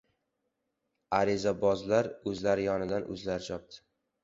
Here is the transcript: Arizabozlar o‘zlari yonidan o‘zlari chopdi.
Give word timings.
Arizabozlar 1.17 2.11
o‘zlari 2.33 2.67
yonidan 2.71 3.09
o‘zlari 3.19 3.49
chopdi. 3.53 3.81